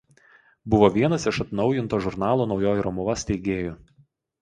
Buvo 0.73 0.89
vienas 0.95 1.27
iš 1.33 1.39
atnaujinto 1.45 2.01
žurnalo 2.09 2.51
„Naujoji 2.55 2.89
Romuva“ 2.91 3.21
steigėjų. 3.27 3.81